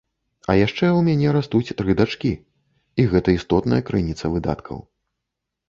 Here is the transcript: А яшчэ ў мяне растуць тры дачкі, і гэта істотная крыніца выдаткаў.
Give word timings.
А 0.53 0.53
яшчэ 0.59 0.87
ў 0.91 1.01
мяне 1.07 1.33
растуць 1.35 1.75
тры 1.83 1.95
дачкі, 1.99 2.33
і 3.03 3.07
гэта 3.13 3.37
істотная 3.37 3.81
крыніца 3.93 4.35
выдаткаў. 4.35 4.85